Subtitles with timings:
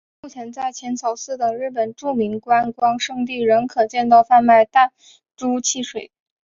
[0.23, 4.91] 目前在浅草寺等日本著名观光胜地仍可见到贩卖弹
[5.35, 6.11] 珠汽水。